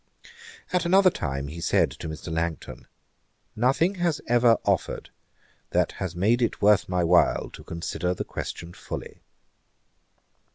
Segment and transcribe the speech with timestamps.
[0.73, 2.33] At another time he said to Mr.
[2.33, 2.87] Langton,
[3.55, 5.11] 'Nothing has ever offered,
[5.69, 9.21] that has made it worth my while to consider the question fully.'